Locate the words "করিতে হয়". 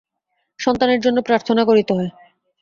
1.65-2.11